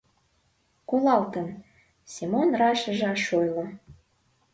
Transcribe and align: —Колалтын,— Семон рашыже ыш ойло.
—Колалтын,— 0.89 1.47
Семон 2.13 2.49
рашыже 2.59 3.07
ыш 3.15 3.25
ойло. 3.39 3.65